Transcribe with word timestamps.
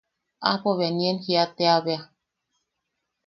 Aapo 0.51 0.69
bea 0.77 0.91
nien 0.97 1.17
jia 1.23 1.43
tea 1.55 1.77
bea. 1.85 2.01